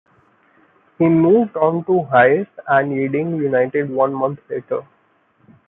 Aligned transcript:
He 0.97 1.05
moved 1.07 1.55
on 1.55 1.85
to 1.85 2.05
Hayes 2.05 2.47
and 2.67 2.91
Yeading 2.91 3.35
United 3.39 3.87
one 3.91 4.11
month 4.15 4.39
later. 4.49 4.81